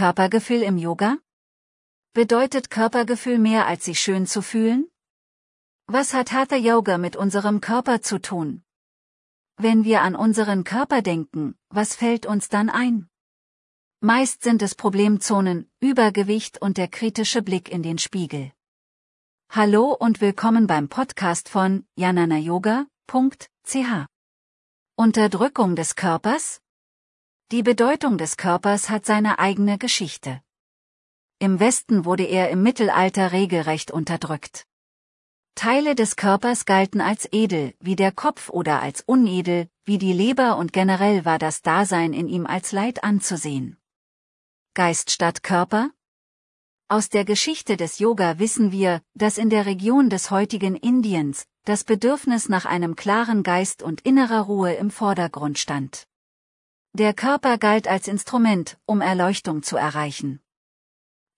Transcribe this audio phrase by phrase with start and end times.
[0.00, 1.18] Körpergefühl im Yoga?
[2.14, 4.88] Bedeutet Körpergefühl mehr als sich schön zu fühlen?
[5.88, 8.62] Was hat Hatha Yoga mit unserem Körper zu tun?
[9.58, 13.10] Wenn wir an unseren Körper denken, was fällt uns dann ein?
[14.00, 18.52] Meist sind es Problemzonen, Übergewicht und der kritische Blick in den Spiegel.
[19.50, 22.86] Hallo und willkommen beim Podcast von jananayoga.ch.
[24.96, 26.62] Unterdrückung des Körpers?
[27.52, 30.40] Die Bedeutung des Körpers hat seine eigene Geschichte.
[31.40, 34.68] Im Westen wurde er im Mittelalter regelrecht unterdrückt.
[35.56, 40.58] Teile des Körpers galten als edel, wie der Kopf oder als unedel, wie die Leber
[40.58, 43.78] und generell war das Dasein in ihm als Leid anzusehen.
[44.74, 45.90] Geist statt Körper?
[46.86, 51.82] Aus der Geschichte des Yoga wissen wir, dass in der Region des heutigen Indiens das
[51.82, 56.06] Bedürfnis nach einem klaren Geist und innerer Ruhe im Vordergrund stand.
[56.92, 60.40] Der Körper galt als Instrument, um Erleuchtung zu erreichen.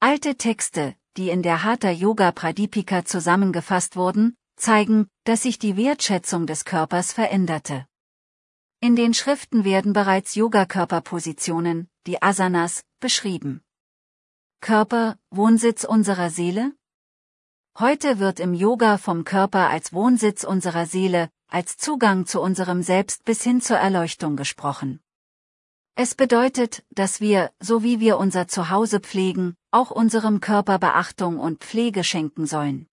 [0.00, 6.46] Alte Texte, die in der Hatha Yoga Pradipika zusammengefasst wurden, zeigen, dass sich die Wertschätzung
[6.46, 7.86] des Körpers veränderte.
[8.80, 13.62] In den Schriften werden bereits Yoga-Körperpositionen, die Asanas, beschrieben.
[14.62, 16.72] Körper, Wohnsitz unserer Seele?
[17.78, 23.24] Heute wird im Yoga vom Körper als Wohnsitz unserer Seele, als Zugang zu unserem Selbst
[23.24, 25.00] bis hin zur Erleuchtung gesprochen.
[25.94, 31.62] Es bedeutet, dass wir, so wie wir unser Zuhause pflegen, auch unserem Körper Beachtung und
[31.62, 32.86] Pflege schenken sollen.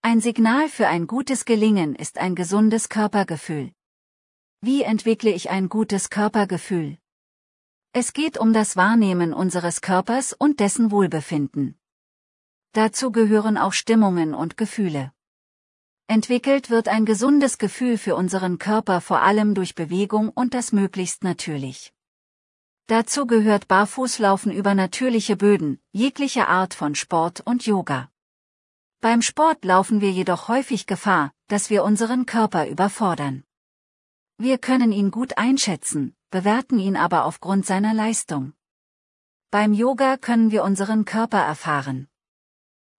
[0.00, 3.72] Ein Signal für ein gutes Gelingen ist ein gesundes Körpergefühl.
[4.60, 6.98] Wie entwickle ich ein gutes Körpergefühl?
[7.92, 11.78] Es geht um das Wahrnehmen unseres Körpers und dessen Wohlbefinden.
[12.72, 15.12] Dazu gehören auch Stimmungen und Gefühle.
[16.06, 21.24] Entwickelt wird ein gesundes Gefühl für unseren Körper vor allem durch Bewegung und das möglichst
[21.24, 21.93] natürlich.
[22.86, 28.10] Dazu gehört Barfußlaufen über natürliche Böden, jegliche Art von Sport und Yoga.
[29.00, 33.42] Beim Sport laufen wir jedoch häufig Gefahr, dass wir unseren Körper überfordern.
[34.36, 38.52] Wir können ihn gut einschätzen, bewerten ihn aber aufgrund seiner Leistung.
[39.50, 42.08] Beim Yoga können wir unseren Körper erfahren.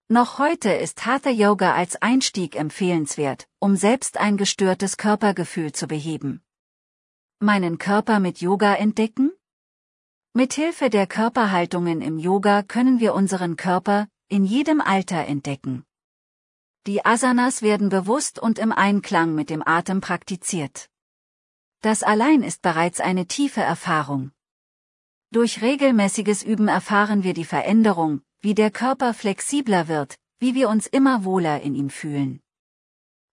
[0.08, 6.42] Noch heute ist Hatha Yoga als Einstieg empfehlenswert, um selbst ein gestörtes Körpergefühl zu beheben.
[7.38, 9.35] Meinen Körper mit Yoga entdecken?
[10.36, 15.82] Mithilfe der Körperhaltungen im Yoga können wir unseren Körper in jedem Alter entdecken.
[16.86, 20.90] Die Asanas werden bewusst und im Einklang mit dem Atem praktiziert.
[21.80, 24.30] Das allein ist bereits eine tiefe Erfahrung.
[25.30, 30.86] Durch regelmäßiges Üben erfahren wir die Veränderung, wie der Körper flexibler wird, wie wir uns
[30.86, 32.42] immer wohler in ihm fühlen.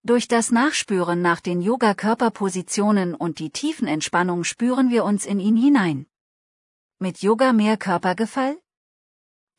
[0.04, 5.58] Durch das Nachspüren nach den Yoga-Körperpositionen und die tiefen Entspannung spüren wir uns in ihn
[5.58, 6.06] hinein.
[7.04, 8.56] Mit Yoga mehr Körpergefall?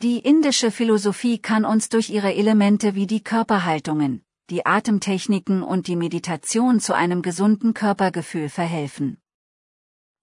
[0.02, 5.96] Die indische Philosophie kann uns durch ihre Elemente wie die Körperhaltungen, die Atemtechniken und die
[5.96, 9.22] Meditation zu einem gesunden Körpergefühl verhelfen.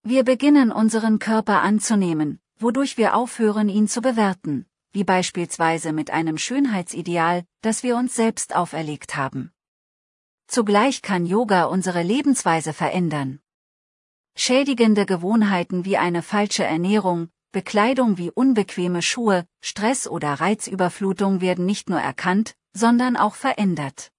[0.02, 6.38] Wir beginnen unseren Körper anzunehmen, wodurch wir aufhören, ihn zu bewerten, wie beispielsweise mit einem
[6.38, 9.52] Schönheitsideal, das wir uns selbst auferlegt haben.
[10.48, 13.38] Zugleich kann Yoga unsere Lebensweise verändern.
[14.34, 21.90] Schädigende Gewohnheiten wie eine falsche Ernährung, Bekleidung wie unbequeme Schuhe, Stress oder Reizüberflutung werden nicht
[21.90, 24.10] nur erkannt, sondern auch verändert.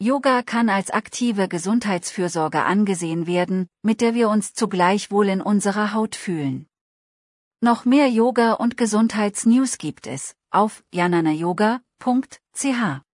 [0.00, 5.92] Yoga kann als aktive Gesundheitsfürsorge angesehen werden, mit der wir uns zugleich wohl in unserer
[5.92, 6.66] Haut fühlen.
[7.60, 13.07] Noch mehr Yoga und Gesundheitsnews gibt es auf jananayoga.ch.